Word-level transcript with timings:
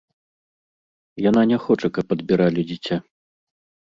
Яна 1.29 1.43
не 1.51 1.59
хоча, 1.65 1.87
каб 1.97 2.05
адбіралі 2.15 2.61
дзіця. 2.71 2.97